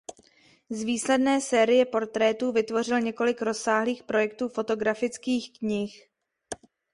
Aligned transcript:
Z 0.69 0.83
výsledné 0.83 1.41
série 1.41 1.85
portrétů 1.85 2.51
vytvořil 2.51 3.01
několik 3.01 3.41
rozsáhlých 3.41 4.03
projektů 4.03 4.49
fotografických 4.49 5.53
knih. 5.59 6.09